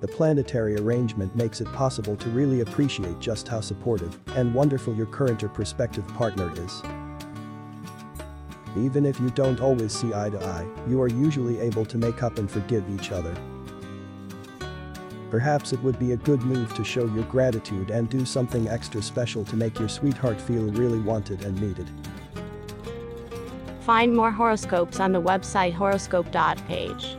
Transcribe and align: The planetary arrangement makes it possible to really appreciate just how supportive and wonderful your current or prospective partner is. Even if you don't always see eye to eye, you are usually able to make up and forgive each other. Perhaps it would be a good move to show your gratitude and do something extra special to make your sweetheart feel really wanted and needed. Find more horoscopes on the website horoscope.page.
The 0.00 0.08
planetary 0.08 0.76
arrangement 0.76 1.36
makes 1.36 1.60
it 1.60 1.70
possible 1.72 2.16
to 2.16 2.28
really 2.30 2.60
appreciate 2.60 3.18
just 3.18 3.46
how 3.46 3.60
supportive 3.60 4.18
and 4.34 4.54
wonderful 4.54 4.94
your 4.94 5.06
current 5.06 5.44
or 5.44 5.48
prospective 5.48 6.08
partner 6.08 6.50
is. 6.54 6.82
Even 8.76 9.04
if 9.04 9.20
you 9.20 9.28
don't 9.30 9.60
always 9.60 9.92
see 9.92 10.14
eye 10.14 10.30
to 10.30 10.42
eye, 10.42 10.66
you 10.88 11.02
are 11.02 11.08
usually 11.08 11.58
able 11.60 11.84
to 11.84 11.98
make 11.98 12.22
up 12.22 12.38
and 12.38 12.50
forgive 12.50 12.88
each 12.88 13.10
other. 13.12 13.34
Perhaps 15.30 15.72
it 15.72 15.82
would 15.82 15.98
be 15.98 16.12
a 16.12 16.16
good 16.16 16.42
move 16.42 16.72
to 16.74 16.82
show 16.82 17.04
your 17.06 17.24
gratitude 17.24 17.90
and 17.90 18.08
do 18.08 18.24
something 18.24 18.68
extra 18.68 19.02
special 19.02 19.44
to 19.44 19.56
make 19.56 19.78
your 19.78 19.88
sweetheart 19.88 20.40
feel 20.40 20.62
really 20.72 20.98
wanted 21.00 21.44
and 21.44 21.60
needed. 21.60 21.88
Find 23.82 24.14
more 24.14 24.30
horoscopes 24.30 24.98
on 24.98 25.12
the 25.12 25.20
website 25.20 25.74
horoscope.page. 25.74 27.16